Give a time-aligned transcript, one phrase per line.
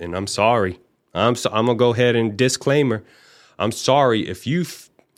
[0.00, 0.78] and I'm sorry.
[1.14, 3.04] I'm so, I'm gonna go ahead and disclaimer.
[3.58, 4.64] I'm sorry if you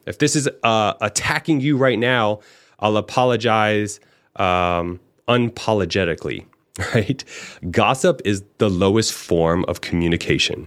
[0.07, 2.41] if this is uh, attacking you right now.
[2.79, 4.01] I'll apologize
[4.37, 6.47] um, unapologetically.
[6.95, 7.25] Right?
[7.71, 10.67] Gossip is the lowest form of communication.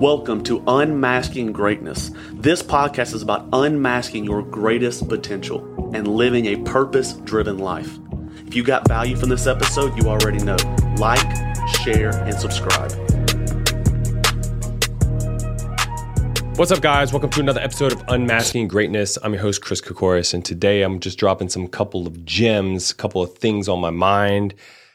[0.00, 2.10] Welcome to Unmasking Greatness.
[2.32, 7.98] This podcast is about unmasking your greatest potential and living a purpose driven life.
[8.48, 10.56] If you got value from this episode, you already know.
[10.96, 11.20] Like,
[11.82, 12.90] share, and subscribe.
[16.56, 17.12] What's up, guys?
[17.12, 19.18] Welcome to another episode of Unmasking Greatness.
[19.22, 23.22] I'm your host, Chris Kakouras, and today I'm just dropping some couple of gems, couple
[23.22, 24.54] of things on my mind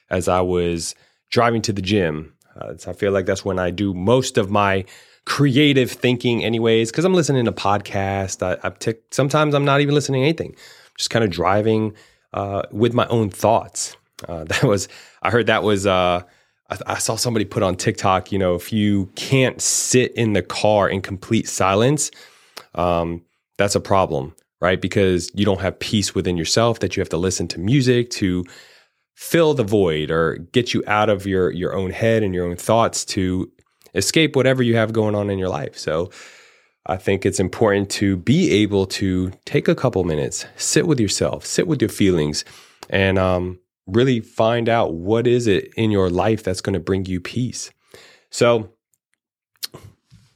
[0.10, 0.96] as I was
[1.30, 4.86] driving to the gym uh, I feel like that's when I do most of my
[5.26, 8.42] creative thinking, anyways, because I'm listening to podcasts.
[8.42, 10.56] I, I t- sometimes I'm not even listening to anything,
[10.98, 11.94] just kind of driving
[12.34, 13.96] uh, with my own thoughts.
[14.28, 14.88] Uh, that was
[15.22, 16.22] I heard that was uh,
[16.70, 18.32] I, I, saw somebody put on TikTok.
[18.32, 22.12] You know, if you can't sit in the car in complete silence,
[22.76, 23.22] um,
[23.58, 24.82] that's a problem, right?
[24.82, 26.80] Because you don't have peace within yourself.
[26.80, 28.44] That you have to listen to music to
[29.16, 32.56] fill the void or get you out of your your own head and your own
[32.56, 33.52] thoughts to
[33.94, 35.78] escape whatever you have going on in your life.
[35.78, 36.10] So
[36.86, 41.46] I think it's important to be able to take a couple minutes, sit with yourself,
[41.46, 42.44] sit with your feelings,
[42.90, 47.06] and um, really find out what is it in your life that's going to bring
[47.06, 47.72] you peace.
[48.32, 48.70] So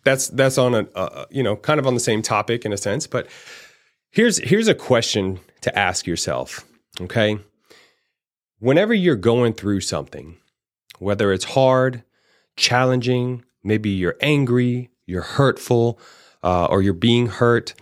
[0.03, 2.78] that's that's on a uh, you know kind of on the same topic in a
[2.78, 3.28] sense, but
[4.12, 6.66] here's here's a question to ask yourself.
[7.02, 7.40] Okay,
[8.59, 10.38] whenever you're going through something,
[11.00, 12.03] whether it's hard,
[12.56, 16.00] challenging, maybe you're angry, you're hurtful,
[16.43, 17.73] uh, or you're being hurt,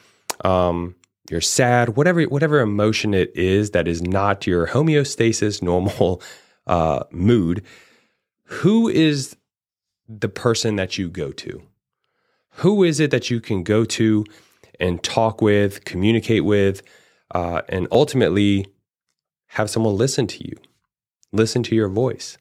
[0.44, 0.96] um,
[1.30, 6.22] you're sad, whatever whatever emotion it is that is not your homeostasis normal
[6.68, 7.64] uh, mood,
[8.46, 9.36] who is
[10.08, 11.62] the person that you go to?
[12.60, 14.24] Who is it that you can go to
[14.80, 16.82] and talk with, communicate with,
[17.34, 18.68] uh, and ultimately
[19.48, 20.56] have someone listen to you,
[21.32, 22.38] listen to your voice.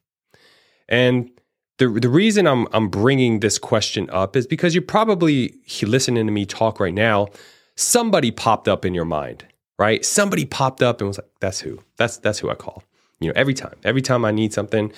[0.88, 1.30] And
[1.78, 6.32] the the reason I'm I'm bringing this question up is because you're probably listening to
[6.32, 7.28] me talk right now.
[7.76, 9.44] Somebody popped up in your mind,
[9.78, 10.04] right?
[10.04, 11.80] Somebody popped up and was like, "That's who.
[11.96, 12.84] That's that's who I call."
[13.20, 14.92] You know, every time, every time I need something,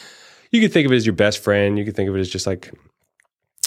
[0.51, 1.79] you can think of it as your best friend.
[1.79, 2.73] You can think of it as just like,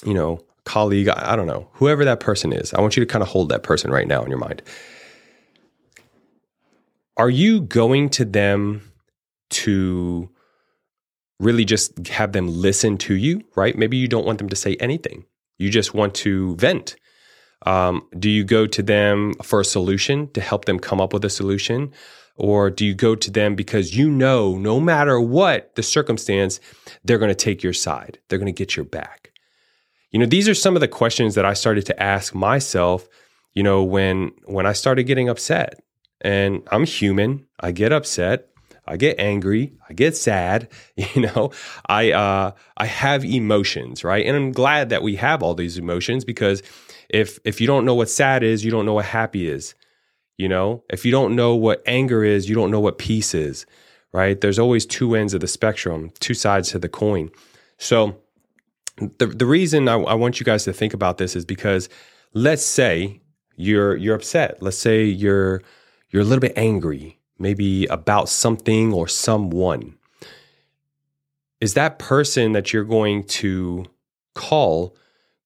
[0.06, 1.10] you know, colleague.
[1.10, 2.74] I, I don't know, whoever that person is.
[2.74, 4.62] I want you to kind of hold that person right now in your mind
[7.20, 8.82] are you going to them
[9.50, 10.30] to
[11.40, 13.78] really just have them listen to you, right?
[13.78, 15.26] Maybe you don't want them to say anything.
[15.58, 16.96] You just want to vent.
[17.66, 21.26] Um, do you go to them for a solution to help them come up with
[21.26, 21.92] a solution?
[22.36, 26.62] Or do you go to them because you know no matter what the circumstance,
[27.04, 29.32] they're going to take your side, they're going to get your back?
[30.12, 33.08] You know, these are some of the questions that I started to ask myself,
[33.54, 35.80] you know, when when I started getting upset
[36.22, 37.46] and I'm human.
[37.60, 38.49] I get upset.
[38.90, 39.74] I get angry.
[39.88, 40.68] I get sad.
[41.16, 41.52] You know,
[41.88, 44.26] I uh, I have emotions, right?
[44.26, 46.62] And I'm glad that we have all these emotions because
[47.10, 49.76] if if you don't know what sad is, you don't know what happy is.
[50.38, 53.66] You know, if you don't know what anger is, you don't know what peace is,
[54.14, 54.40] right?
[54.40, 57.30] There's always two ends of the spectrum, two sides to the coin.
[57.78, 58.18] So
[59.18, 61.90] the the reason I, I want you guys to think about this is because
[62.34, 63.22] let's say
[63.56, 64.62] you're you're upset.
[64.62, 65.62] Let's say you're
[66.10, 69.96] you're a little bit angry, maybe about something or someone,
[71.60, 73.86] is that person that you're going to
[74.36, 74.96] call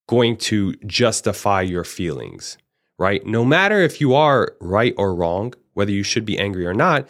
[0.08, 2.58] going to justify your feelings,
[3.00, 3.26] right?
[3.26, 7.08] No matter if you are right or wrong, whether you should be angry or not,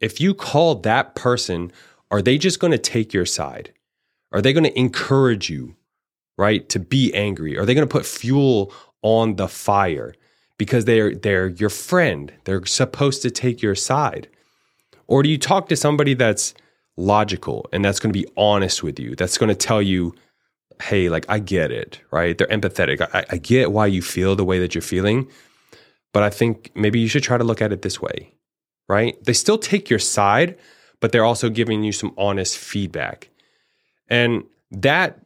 [0.00, 1.72] if you call that person,
[2.10, 3.72] are they just going to take your side?
[4.32, 5.76] Are they going to encourage you,
[6.36, 7.56] right, to be angry?
[7.56, 8.72] Are they going to put fuel
[9.02, 10.14] on the fire?
[10.58, 12.32] Because they're they're your friend.
[12.44, 14.28] They're supposed to take your side.
[15.06, 16.54] Or do you talk to somebody that's
[16.96, 19.14] logical and that's going to be honest with you?
[19.14, 20.14] That's going to tell you,
[20.82, 22.36] hey, like I get it, right?
[22.36, 23.06] They're empathetic.
[23.14, 25.28] I, I get why you feel the way that you're feeling,
[26.12, 28.34] but I think maybe you should try to look at it this way,
[28.88, 29.22] right?
[29.24, 30.58] They still take your side,
[31.00, 33.28] but they're also giving you some honest feedback.
[34.08, 35.20] And that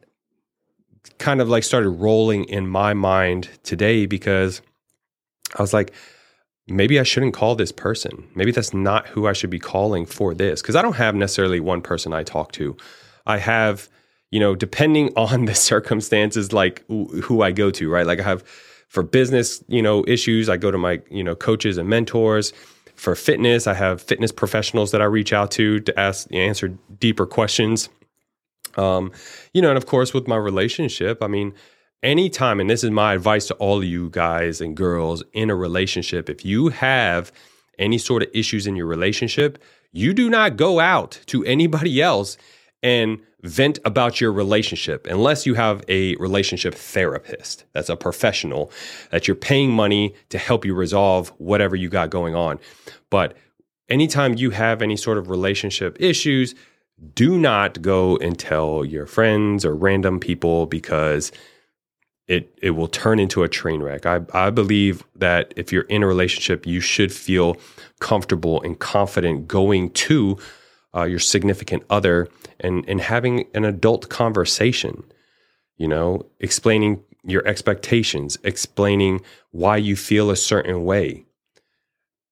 [1.17, 4.61] kind of like started rolling in my mind today because
[5.57, 5.93] I was like,
[6.67, 8.27] maybe I shouldn't call this person.
[8.35, 10.61] Maybe that's not who I should be calling for this.
[10.61, 12.77] Cause I don't have necessarily one person I talk to.
[13.25, 13.89] I have,
[14.29, 18.05] you know, depending on the circumstances, like who I go to, right?
[18.05, 18.43] Like I have
[18.87, 22.53] for business, you know, issues, I go to my, you know, coaches and mentors.
[22.95, 26.67] for fitness, I have fitness professionals that I reach out to to ask answer
[26.99, 27.89] deeper questions.
[28.77, 29.11] Um,
[29.53, 31.53] you know, and of course with my relationship, I mean,
[32.03, 35.55] anytime, and this is my advice to all of you guys and girls in a
[35.55, 37.31] relationship, if you have
[37.79, 39.61] any sort of issues in your relationship,
[39.91, 42.37] you do not go out to anybody else
[42.83, 48.71] and vent about your relationship unless you have a relationship therapist that's a professional
[49.09, 52.59] that you're paying money to help you resolve whatever you got going on.
[53.09, 53.35] But
[53.89, 56.53] anytime you have any sort of relationship issues,
[57.15, 61.31] do not go and tell your friends or random people because
[62.31, 64.05] it it will turn into a train wreck.
[64.05, 67.57] I, I believe that if you're in a relationship, you should feel
[67.99, 70.37] comfortable and confident going to
[70.95, 72.29] uh, your significant other
[72.61, 75.03] and and having an adult conversation.
[75.75, 81.25] You know, explaining your expectations, explaining why you feel a certain way.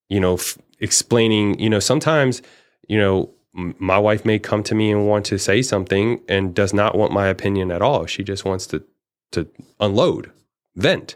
[0.07, 1.59] You know, f- explaining.
[1.59, 2.41] You know, sometimes
[2.87, 6.73] you know my wife may come to me and want to say something and does
[6.73, 8.05] not want my opinion at all.
[8.05, 8.85] She just wants to
[9.31, 9.47] to
[9.79, 10.31] unload,
[10.75, 11.15] vent.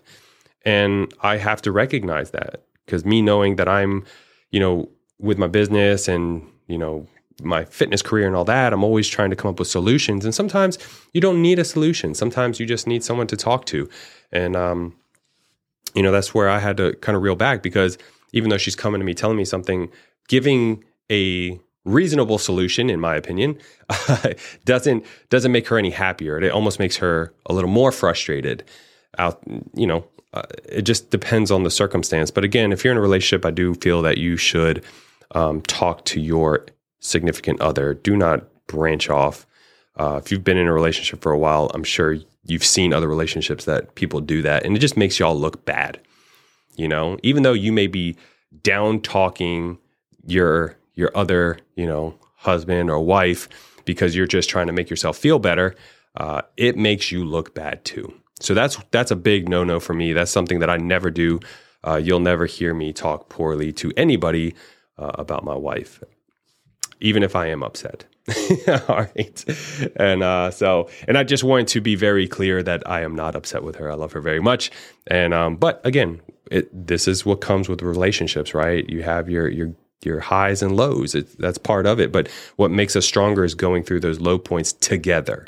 [0.66, 4.06] And I have to recognize that because me knowing that I'm,
[4.52, 4.90] you know,
[5.20, 7.08] with my business and, you know,
[7.42, 10.24] my fitness career and all that, I'm always trying to come up with solutions.
[10.24, 10.78] And sometimes
[11.14, 12.14] you don't need a solution.
[12.14, 13.90] Sometimes you just need someone to talk to.
[14.32, 14.96] And, um,
[15.96, 17.98] you know, that's where I had to kind of reel back because
[18.32, 19.90] even though she's coming to me telling me something,
[20.28, 23.58] giving a reasonable solution, in my opinion,
[24.66, 26.40] doesn't doesn't make her any happier.
[26.40, 28.64] It almost makes her a little more frustrated.
[29.20, 29.42] Out,
[29.76, 32.32] you know, uh, it just depends on the circumstance.
[32.32, 34.84] But again, if you're in a relationship, I do feel that you should
[35.32, 36.66] um, talk to your
[37.00, 37.94] significant other.
[37.94, 39.46] Do not branch off.
[39.96, 43.08] Uh, if you've been in a relationship for a while, I'm sure you've seen other
[43.08, 46.00] relationships that people do that, and it just makes y'all look bad.
[46.76, 48.18] You know, even though you may be
[48.64, 49.78] down talking
[50.26, 53.50] your your other, you know, husband or wife
[53.86, 55.76] because you're just trying to make yourself feel better,
[56.18, 58.14] uh, it makes you look bad too.
[58.40, 60.14] So that's that's a big no no for me.
[60.14, 61.40] That's something that I never do.
[61.86, 64.56] Uh, you'll never hear me talk poorly to anybody
[64.98, 66.04] uh, about my wife,
[67.00, 68.06] even if I am upset.
[68.88, 69.46] All right,
[69.98, 73.36] and uh, so and I just wanted to be very clear that I am not
[73.36, 73.92] upset with her.
[73.92, 74.72] I love her very much,
[75.08, 78.90] and um, but again, it, this is what comes with relationships, right?
[78.90, 79.74] You have your your
[80.06, 81.16] your highs and lows.
[81.16, 82.12] It, that's part of it.
[82.12, 85.48] But what makes us stronger is going through those low points together.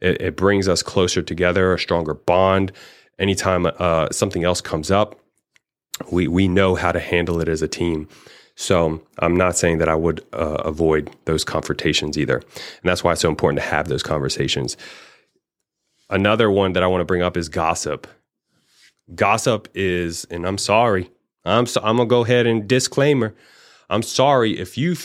[0.00, 2.72] It, it brings us closer together, a stronger bond.
[3.18, 5.18] Anytime uh, something else comes up,
[6.10, 8.08] we we know how to handle it as a team.
[8.56, 13.12] So I'm not saying that I would uh, avoid those confrontations either, and that's why
[13.12, 14.76] it's so important to have those conversations.
[16.10, 18.06] Another one that I want to bring up is gossip.
[19.14, 21.10] Gossip is, and I'm sorry,
[21.44, 23.34] I'm so, I'm gonna go ahead and disclaimer.
[23.90, 24.96] I'm sorry if you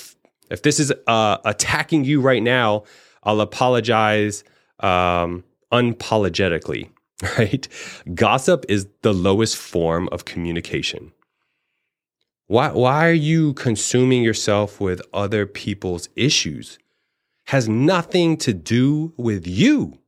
[0.50, 2.84] if this is uh, attacking you right now.
[3.24, 4.44] I'll apologize
[4.80, 6.90] um, unapologetically.
[7.38, 7.68] Right?
[8.14, 11.12] Gossip is the lowest form of communication.
[12.48, 16.80] Why why are you consuming yourself with other people's issues?
[17.48, 20.00] Has nothing to do with you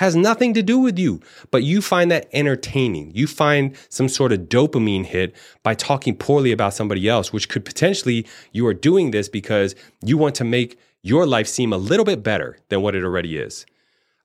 [0.00, 1.20] has nothing to do with you,
[1.50, 3.12] but you find that entertaining.
[3.14, 7.66] You find some sort of dopamine hit by talking poorly about somebody else, which could
[7.66, 12.06] potentially you are doing this because you want to make your life seem a little
[12.06, 13.66] bit better than what it already is.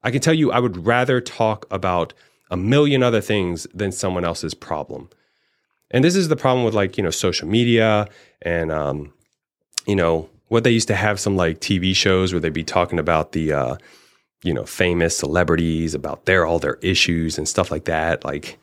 [0.01, 2.13] I can tell you, I would rather talk about
[2.49, 5.09] a million other things than someone else's problem.
[5.91, 8.07] And this is the problem with like, you know, social media
[8.41, 9.11] and, um,
[9.85, 12.97] you know, what they used to have some like TV shows where they'd be talking
[12.97, 13.75] about the, uh,
[14.43, 18.23] you know, famous celebrities about their all their issues and stuff like that.
[18.23, 18.59] Like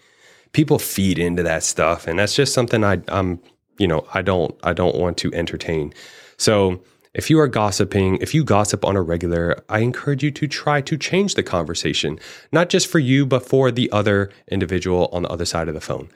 [0.53, 3.41] people feed into that stuff, and that's just something I, I'm,
[3.79, 5.93] you know, I don't, I don't want to entertain.
[6.37, 6.83] So
[7.15, 10.81] if you are gossiping, if you gossip on a regular, I encourage you to try
[10.81, 12.19] to change the conversation,
[12.53, 15.81] not just for you, but for the other individual on the other side of the
[15.81, 16.09] phone.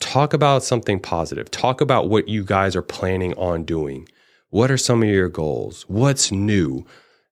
[0.00, 1.50] Talk about something positive.
[1.50, 4.08] Talk about what you guys are planning on doing.
[4.50, 5.82] What are some of your goals?
[5.88, 6.86] What's new?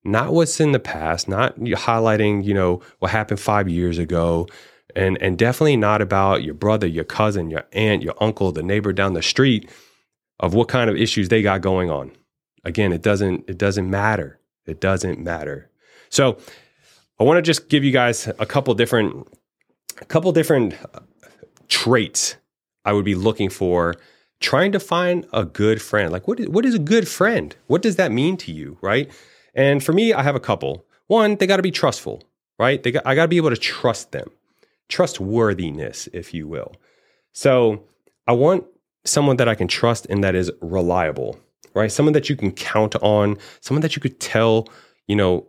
[0.06, 4.46] Not what's in the past, not highlighting, you know, what happened five years ago,
[4.94, 8.92] and and definitely not about your brother, your cousin, your aunt, your uncle, the neighbor
[8.92, 9.70] down the street
[10.40, 12.12] of what kind of issues they got going on.
[12.64, 14.40] Again, it doesn't it doesn't matter.
[14.66, 15.70] It doesn't matter.
[16.08, 16.38] So
[17.18, 19.28] I want to just give you guys a couple different
[20.00, 21.00] a couple different uh,
[21.68, 22.36] traits
[22.84, 23.96] I would be looking for
[24.40, 26.12] trying to find a good friend.
[26.12, 27.54] Like what is, what is a good friend?
[27.66, 29.10] What does that mean to you, right?
[29.56, 30.86] And for me, I have a couple.
[31.08, 32.22] One, they got to be trustful,
[32.58, 32.80] right?
[32.80, 34.30] They got, I got to be able to trust them,
[34.88, 36.76] trustworthiness, if you will.
[37.32, 37.82] So
[38.26, 38.64] I want
[39.04, 41.40] someone that I can trust and that is reliable,
[41.74, 41.90] right?
[41.90, 44.68] Someone that you can count on, someone that you could tell,
[45.06, 45.46] you know,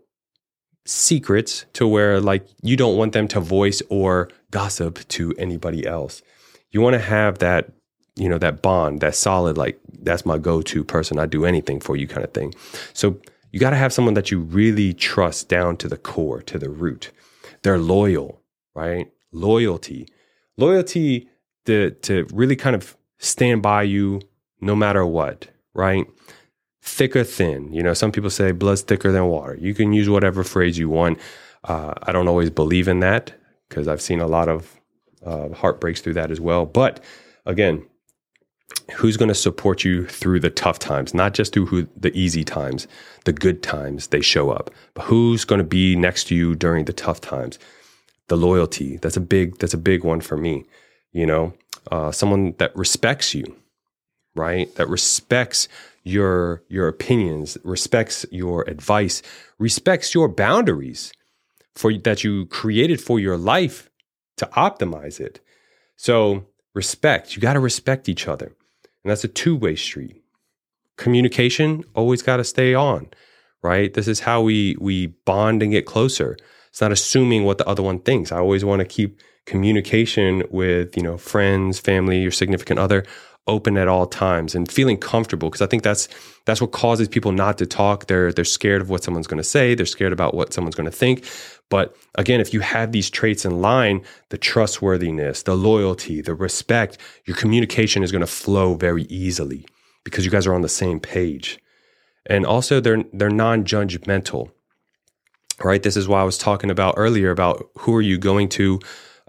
[0.85, 6.21] secrets to where like you don't want them to voice or gossip to anybody else.
[6.71, 7.73] You want to have that,
[8.15, 11.19] you know, that bond, that solid, like that's my go to person.
[11.19, 12.53] I do anything for you kind of thing.
[12.93, 13.19] So
[13.57, 16.69] you got to have someone that you really trust down to the core, to the
[16.69, 17.09] root.
[17.63, 18.43] They're loyal,
[18.75, 19.11] right?
[19.31, 20.07] Loyalty.
[20.57, 21.27] Loyalty
[21.65, 24.21] to, to really kind of stand by you
[24.61, 26.05] no matter what, right?
[26.83, 27.73] Thick or thin.
[27.73, 29.57] You know, some people say blood's thicker than water.
[29.59, 31.17] You can use whatever phrase you want.
[31.63, 33.33] Uh, I don't always believe in that
[33.67, 34.79] because I've seen a lot of
[35.25, 36.67] uh, heartbreaks through that as well.
[36.67, 37.03] But
[37.47, 37.87] again,
[38.95, 42.43] who's going to support you through the tough times, not just through who, the easy
[42.43, 42.87] times,
[43.25, 46.85] the good times they show up, but who's going to be next to you during
[46.85, 47.59] the tough times?
[48.27, 48.97] The loyalty.
[48.97, 49.57] That's a big.
[49.59, 50.65] That's a big one for me.
[51.13, 51.53] You know,
[51.91, 53.55] uh, someone that respects you,
[54.35, 54.73] right?
[54.75, 55.69] That respects
[56.03, 59.21] your your opinions, respects your advice,
[59.59, 61.13] respects your boundaries
[61.73, 63.89] for that you created for your life
[64.37, 65.39] to optimize it.
[65.95, 66.45] So
[66.77, 67.35] respect.
[67.35, 70.23] You got to respect each other, and that's a two way street.
[70.95, 73.09] Communication always got to stay on,
[73.61, 73.93] right?
[73.93, 76.37] This is how we we bond and get closer.
[76.69, 78.31] It's not assuming what the other one thinks.
[78.31, 83.03] I always want to keep communication with you know friends family your significant other
[83.47, 86.07] open at all times and feeling comfortable because i think that's
[86.47, 88.07] that's what causes people not to talk.
[88.07, 89.75] They're they're scared of what someone's going to say.
[89.75, 91.25] They're scared about what someone's going to think.
[91.69, 96.97] But again if you have these traits in line the trustworthiness the loyalty the respect
[97.25, 99.65] your communication is going to flow very easily
[100.05, 101.59] because you guys are on the same page.
[102.25, 104.51] And also they're they're non-judgmental
[105.63, 105.81] right?
[105.81, 108.79] This is why i was talking about earlier about who are you going to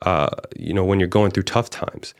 [0.02, 2.14] uh, you know, when you're going through tough times.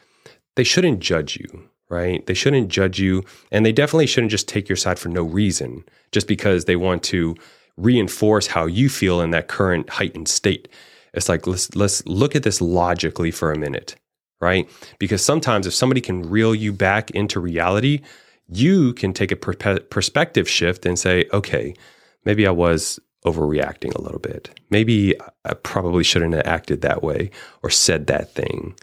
[0.57, 2.25] They shouldn't judge you, right?
[2.26, 3.25] They shouldn't judge you.
[3.50, 7.02] And they definitely shouldn't just take your side for no reason, just because they want
[7.04, 7.35] to
[7.76, 10.68] reinforce how you feel in that current heightened state.
[11.14, 13.97] It's like, let's, let's look at this logically for a minute,
[14.40, 14.68] right?
[14.99, 18.00] Because sometimes if somebody can reel you back into reality,
[18.49, 21.75] you can take a per- perspective shift and say, okay,
[22.25, 24.59] maybe I was overreacting a little bit.
[24.71, 25.14] Maybe
[25.45, 27.30] I probably shouldn't have acted that way
[27.62, 28.75] or said that thing.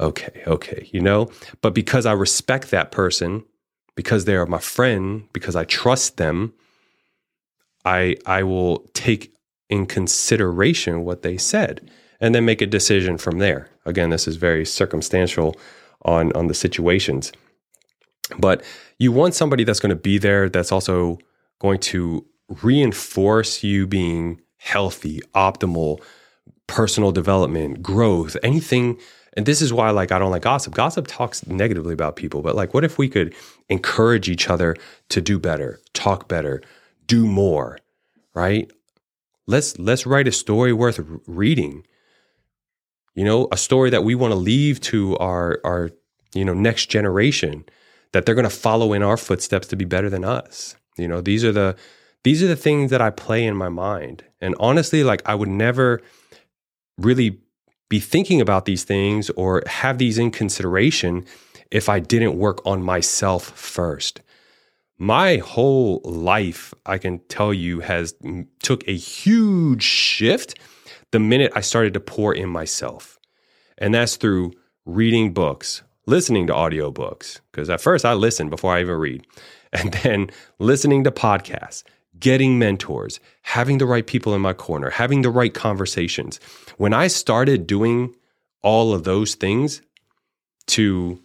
[0.00, 1.30] Okay, okay, you know?
[1.60, 3.44] But because I respect that person,
[3.94, 6.52] because they are my friend, because I trust them,
[7.84, 9.34] I I will take
[9.68, 13.68] in consideration what they said and then make a decision from there.
[13.86, 15.56] Again, this is very circumstantial
[16.02, 17.32] on on the situations.
[18.38, 18.64] But
[18.98, 21.18] you want somebody that's going to be there that's also
[21.60, 22.24] going to
[22.62, 26.00] reinforce you being healthy, optimal,
[26.66, 28.98] personal development, growth, anything.
[29.36, 30.74] And this is why, like, I don't like gossip.
[30.74, 33.34] Gossip talks negatively about people, but like, what if we could
[33.68, 34.76] encourage each other
[35.08, 36.62] to do better, talk better,
[37.06, 37.78] do more,
[38.32, 38.70] right?
[39.46, 41.84] Let's let's write a story worth reading.
[43.14, 45.90] You know, a story that we want to leave to our our
[46.34, 47.64] you know next generation
[48.12, 50.76] that they're going to follow in our footsteps to be better than us.
[50.96, 51.76] You know, these are the
[52.22, 54.24] these are the things that I play in my mind.
[54.40, 56.00] And honestly, like I would never
[56.96, 57.40] really
[57.88, 61.24] be thinking about these things or have these in consideration
[61.70, 64.20] if I didn't work on myself first.
[64.96, 68.14] My whole life, I can tell you, has
[68.62, 70.58] took a huge shift
[71.10, 73.18] the minute I started to pour in myself.
[73.78, 74.52] And that's through
[74.86, 79.26] reading books, listening to audiobooks, because at first I listened before I even read,
[79.72, 81.82] and then listening to podcasts,
[82.18, 86.38] getting mentors, having the right people in my corner, having the right conversations.
[86.76, 88.14] When I started doing
[88.62, 89.82] all of those things
[90.68, 91.20] to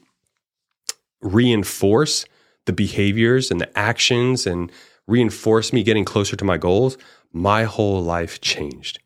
[1.21, 2.25] reinforce
[2.65, 4.71] the behaviors and the actions and
[5.07, 6.97] reinforce me getting closer to my goals,
[7.31, 8.99] my whole life changed.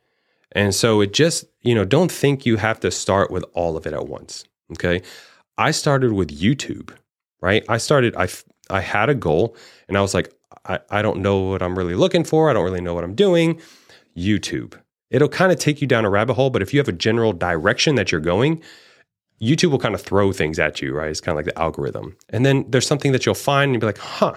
[0.52, 3.86] And so it just, you know, don't think you have to start with all of
[3.88, 4.46] it at once.
[4.74, 5.02] Okay.
[5.58, 6.92] I started with YouTube,
[7.42, 7.64] right?
[7.70, 8.28] I started, I,
[8.70, 9.56] I had a goal
[9.88, 10.34] and I was like,
[10.66, 12.50] I, I don't know what I'm really looking for.
[12.50, 13.60] I don't really know what I'm doing.
[14.18, 14.80] YouTube.
[15.10, 17.34] It'll kind of take you down a rabbit hole, but if you have a general
[17.34, 18.62] direction that you're going,
[19.42, 21.10] YouTube will kind of throw things at you, right?
[21.10, 22.16] It's kind of like the algorithm.
[22.30, 24.36] And then there's something that you'll find and you'll be like, huh.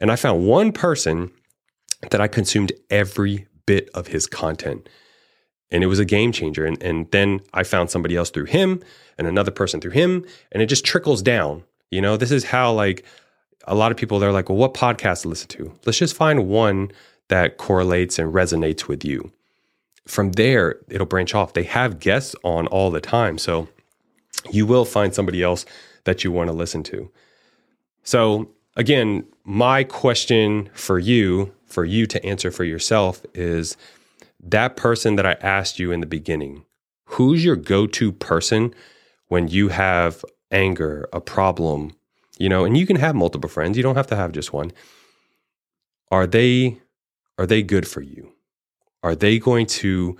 [0.00, 1.30] And I found one person
[2.10, 4.88] that I consumed every bit of his content.
[5.70, 6.66] And it was a game changer.
[6.66, 8.82] And, and then I found somebody else through him
[9.16, 10.26] and another person through him.
[10.50, 11.62] And it just trickles down.
[11.90, 13.04] You know, this is how like
[13.64, 15.72] a lot of people they're like, well, what podcast to listen to?
[15.84, 16.90] Let's just find one
[17.28, 19.32] that correlates and resonates with you.
[20.06, 21.54] From there, it'll branch off.
[21.54, 23.38] They have guests on all the time.
[23.38, 23.68] So
[24.50, 25.64] you will find somebody else
[26.04, 27.10] that you want to listen to.
[28.02, 33.76] So, again, my question for you, for you to answer for yourself is
[34.40, 36.64] that person that I asked you in the beginning,
[37.04, 38.74] who's your go to person
[39.28, 41.92] when you have anger, a problem,
[42.38, 44.72] you know, and you can have multiple friends, you don't have to have just one.
[46.10, 46.78] Are they
[47.38, 48.32] are they good for you?
[49.02, 50.16] Are they going to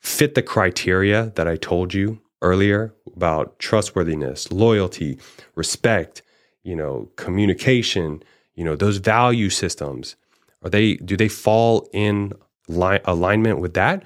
[0.00, 5.18] fit the criteria that I told you earlier about trustworthiness, loyalty,
[5.54, 6.22] respect,
[6.62, 8.22] you know, communication,
[8.54, 10.16] you know, those value systems?
[10.62, 12.32] Are they do they fall in
[12.68, 14.04] line, alignment with that?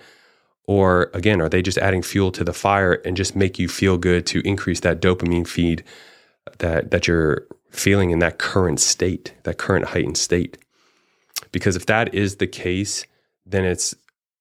[0.67, 3.99] Or again, are they just adding fuel to the fire and just make you feel
[3.99, 5.83] good to increase that dopamine feed
[6.59, 10.59] that that you're feeling in that current state, that current heightened state?
[11.53, 13.07] Because if that is the case,
[13.47, 13.95] then it's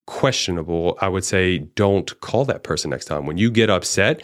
[0.06, 0.98] questionable.
[1.02, 3.26] I would say don't call that person next time.
[3.26, 4.24] When you get upset,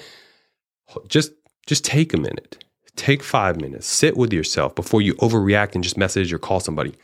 [1.08, 1.32] just
[1.68, 2.64] just take a minute.
[2.96, 3.88] Take 5 minutes.
[3.88, 6.96] Sit with yourself before you overreact and just message or call somebody.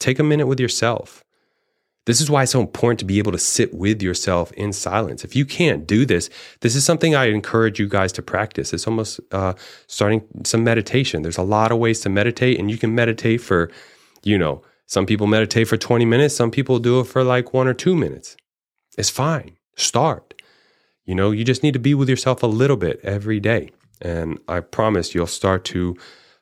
[0.00, 1.22] Take a minute with yourself.
[2.08, 5.24] This is why it's so important to be able to sit with yourself in silence.
[5.24, 8.72] If you can't do this, this is something I encourage you guys to practice.
[8.72, 9.52] It's almost uh,
[9.88, 11.20] starting some meditation.
[11.20, 13.70] There's a lot of ways to meditate, and you can meditate for,
[14.22, 17.68] you know, some people meditate for 20 minutes, some people do it for like one
[17.68, 18.38] or two minutes.
[18.96, 19.58] It's fine.
[19.76, 20.32] Start.
[21.04, 23.68] You know, you just need to be with yourself a little bit every day.
[24.00, 25.94] And I promise you'll start to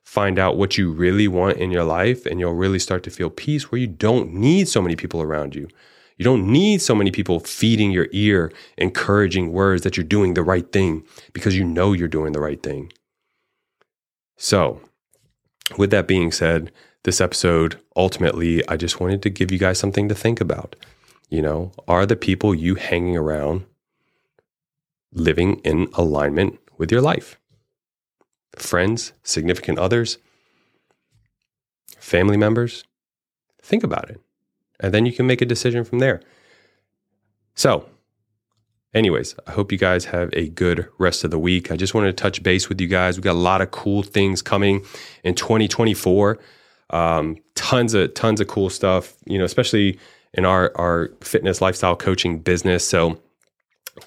[0.06, 3.28] find out what you really want in your life and you'll really start to feel
[3.28, 5.68] peace where you don't need so many people around you.
[6.16, 10.44] You don't need so many people feeding your ear, encouraging words that you're doing the
[10.44, 12.92] right thing because you know you're doing the right thing.
[14.38, 14.80] So,
[15.76, 16.70] with that being said,
[17.02, 20.76] this episode, ultimately, I just wanted to give you guys something to think about.
[21.28, 23.66] You know, are the people you hanging around
[25.12, 27.38] living in alignment with your life?
[28.54, 30.18] Friends, significant others,
[31.98, 32.84] family members?
[33.62, 34.20] Think about it.
[34.80, 36.20] And then you can make a decision from there.
[37.54, 37.88] So,
[38.94, 41.70] anyways, I hope you guys have a good rest of the week.
[41.70, 43.16] I just wanted to touch base with you guys.
[43.16, 44.84] We got a lot of cool things coming
[45.24, 46.38] in 2024.
[46.90, 49.98] Um, tons of tons of cool stuff, you know, especially
[50.34, 52.86] in our our fitness lifestyle coaching business.
[52.86, 53.20] So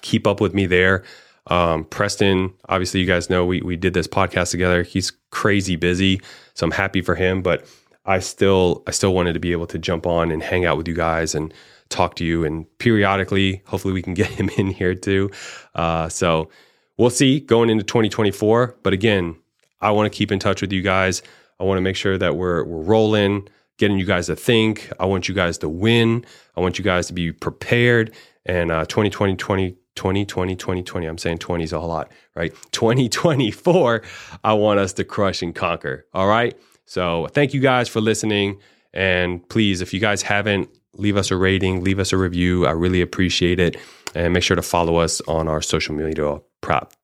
[0.00, 1.04] keep up with me there.
[1.50, 4.82] Um, Preston, obviously, you guys know we we did this podcast together.
[4.82, 6.20] He's crazy busy,
[6.54, 7.42] so I'm happy for him.
[7.42, 7.66] But
[8.06, 10.88] I still I still wanted to be able to jump on and hang out with
[10.88, 11.52] you guys and
[11.88, 12.44] talk to you.
[12.44, 15.30] And periodically, hopefully, we can get him in here too.
[15.74, 16.48] Uh, so
[16.96, 18.76] we'll see going into 2024.
[18.82, 19.36] But again,
[19.80, 21.22] I want to keep in touch with you guys.
[21.58, 24.90] I want to make sure that we're we're rolling, getting you guys to think.
[25.00, 26.24] I want you guys to win.
[26.56, 28.14] I want you guys to be prepared.
[28.46, 32.54] And uh, 2020, 20, 2020, 2020, I'm saying 20 is a lot, right?
[32.72, 34.02] 2024,
[34.42, 36.06] I want us to crush and conquer.
[36.14, 36.58] All right.
[36.86, 38.58] So thank you guys for listening.
[38.94, 42.66] And please, if you guys haven't, leave us a rating, leave us a review.
[42.66, 43.76] I really appreciate it.
[44.14, 46.40] And make sure to follow us on our social media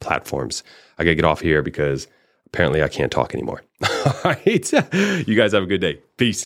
[0.00, 0.62] platforms.
[0.98, 2.08] I got to get off here because
[2.46, 3.62] apparently I can't talk anymore.
[4.06, 4.72] All right.
[5.28, 6.00] You guys have a good day.
[6.16, 6.45] Peace.